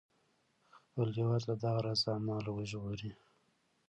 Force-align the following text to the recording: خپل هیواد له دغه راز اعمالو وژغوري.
خپل 0.77 1.07
هیواد 1.17 1.41
له 1.49 1.55
دغه 1.63 1.79
راز 1.85 2.01
اعمالو 2.13 2.51
وژغوري. 2.55 3.11